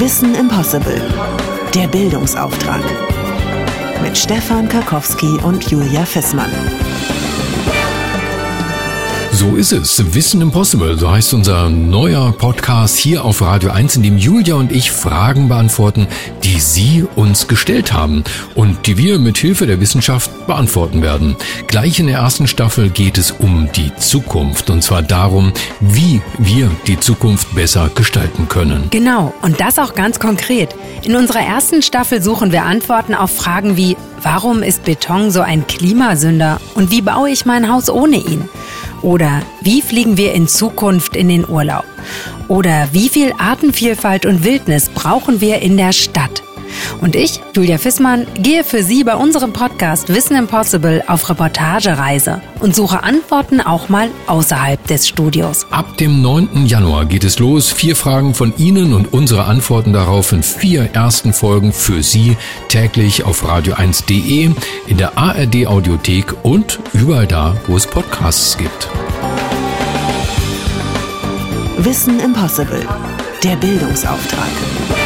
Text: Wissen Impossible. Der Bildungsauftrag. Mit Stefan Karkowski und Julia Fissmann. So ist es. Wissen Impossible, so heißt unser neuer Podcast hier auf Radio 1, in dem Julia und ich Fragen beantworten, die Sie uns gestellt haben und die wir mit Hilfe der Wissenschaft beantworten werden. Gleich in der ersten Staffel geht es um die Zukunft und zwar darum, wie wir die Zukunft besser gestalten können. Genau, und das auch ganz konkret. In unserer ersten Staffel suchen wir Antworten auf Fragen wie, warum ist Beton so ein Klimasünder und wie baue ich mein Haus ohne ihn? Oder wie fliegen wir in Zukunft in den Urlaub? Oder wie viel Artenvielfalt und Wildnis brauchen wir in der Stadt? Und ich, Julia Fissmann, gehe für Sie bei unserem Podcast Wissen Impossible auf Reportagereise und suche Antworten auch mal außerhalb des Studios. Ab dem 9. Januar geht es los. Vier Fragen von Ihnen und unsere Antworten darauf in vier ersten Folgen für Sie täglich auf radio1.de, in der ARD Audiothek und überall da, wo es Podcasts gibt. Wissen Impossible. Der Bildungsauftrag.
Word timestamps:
Wissen 0.00 0.34
Impossible. 0.34 0.98
Der 1.74 1.86
Bildungsauftrag. 1.86 2.82
Mit 4.02 4.16
Stefan 4.16 4.66
Karkowski 4.66 5.26
und 5.42 5.70
Julia 5.70 6.06
Fissmann. 6.06 6.50
So 9.30 9.56
ist 9.56 9.72
es. 9.72 10.14
Wissen 10.14 10.40
Impossible, 10.40 10.98
so 10.98 11.10
heißt 11.10 11.34
unser 11.34 11.68
neuer 11.68 12.32
Podcast 12.32 12.96
hier 12.96 13.26
auf 13.26 13.42
Radio 13.42 13.72
1, 13.72 13.96
in 13.96 14.02
dem 14.02 14.16
Julia 14.16 14.54
und 14.54 14.72
ich 14.72 14.90
Fragen 14.90 15.48
beantworten, 15.48 16.06
die 16.50 16.58
Sie 16.58 17.06
uns 17.14 17.46
gestellt 17.46 17.92
haben 17.92 18.24
und 18.56 18.88
die 18.88 18.98
wir 18.98 19.20
mit 19.20 19.38
Hilfe 19.38 19.66
der 19.66 19.80
Wissenschaft 19.80 20.48
beantworten 20.48 21.00
werden. 21.00 21.36
Gleich 21.68 22.00
in 22.00 22.08
der 22.08 22.18
ersten 22.18 22.48
Staffel 22.48 22.90
geht 22.90 23.18
es 23.18 23.30
um 23.30 23.68
die 23.76 23.94
Zukunft 23.96 24.68
und 24.68 24.82
zwar 24.82 25.02
darum, 25.02 25.52
wie 25.78 26.20
wir 26.38 26.68
die 26.88 26.98
Zukunft 26.98 27.54
besser 27.54 27.88
gestalten 27.94 28.48
können. 28.48 28.88
Genau, 28.90 29.32
und 29.42 29.60
das 29.60 29.78
auch 29.78 29.94
ganz 29.94 30.18
konkret. 30.18 30.74
In 31.02 31.14
unserer 31.14 31.40
ersten 31.40 31.82
Staffel 31.82 32.20
suchen 32.20 32.50
wir 32.50 32.64
Antworten 32.64 33.14
auf 33.14 33.30
Fragen 33.30 33.76
wie, 33.76 33.96
warum 34.20 34.64
ist 34.64 34.84
Beton 34.84 35.30
so 35.30 35.42
ein 35.42 35.68
Klimasünder 35.68 36.60
und 36.74 36.90
wie 36.90 37.02
baue 37.02 37.30
ich 37.30 37.46
mein 37.46 37.70
Haus 37.70 37.88
ohne 37.88 38.16
ihn? 38.16 38.48
Oder 39.02 39.42
wie 39.62 39.82
fliegen 39.82 40.16
wir 40.16 40.34
in 40.34 40.48
Zukunft 40.48 41.14
in 41.14 41.28
den 41.28 41.48
Urlaub? 41.48 41.84
Oder 42.48 42.88
wie 42.92 43.08
viel 43.08 43.32
Artenvielfalt 43.38 44.26
und 44.26 44.44
Wildnis 44.44 44.88
brauchen 44.88 45.40
wir 45.40 45.60
in 45.62 45.76
der 45.76 45.92
Stadt? 45.92 46.39
Und 47.00 47.16
ich, 47.16 47.40
Julia 47.54 47.78
Fissmann, 47.78 48.26
gehe 48.34 48.64
für 48.64 48.82
Sie 48.82 49.04
bei 49.04 49.16
unserem 49.16 49.52
Podcast 49.52 50.08
Wissen 50.08 50.36
Impossible 50.36 51.02
auf 51.06 51.28
Reportagereise 51.28 52.40
und 52.60 52.74
suche 52.74 53.02
Antworten 53.02 53.60
auch 53.60 53.88
mal 53.88 54.10
außerhalb 54.26 54.86
des 54.86 55.08
Studios. 55.08 55.66
Ab 55.70 55.96
dem 55.96 56.22
9. 56.22 56.66
Januar 56.66 57.06
geht 57.06 57.24
es 57.24 57.38
los. 57.38 57.70
Vier 57.70 57.96
Fragen 57.96 58.34
von 58.34 58.52
Ihnen 58.58 58.92
und 58.92 59.12
unsere 59.12 59.44
Antworten 59.44 59.92
darauf 59.92 60.32
in 60.32 60.42
vier 60.42 60.90
ersten 60.92 61.32
Folgen 61.32 61.72
für 61.72 62.02
Sie 62.02 62.36
täglich 62.68 63.24
auf 63.24 63.44
radio1.de, 63.44 64.50
in 64.86 64.96
der 64.96 65.16
ARD 65.16 65.66
Audiothek 65.66 66.34
und 66.44 66.78
überall 66.92 67.26
da, 67.26 67.56
wo 67.66 67.76
es 67.76 67.86
Podcasts 67.86 68.56
gibt. 68.56 68.88
Wissen 71.78 72.20
Impossible. 72.20 72.86
Der 73.42 73.56
Bildungsauftrag. 73.56 74.99